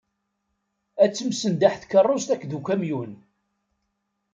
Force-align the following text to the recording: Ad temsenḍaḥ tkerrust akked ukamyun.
Ad 1.03 1.11
temsenḍaḥ 1.11 1.75
tkerrust 1.77 2.29
akked 2.33 2.51
ukamyun. 2.57 3.11